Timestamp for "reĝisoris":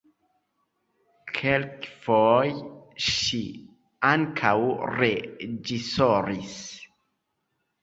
4.97-6.59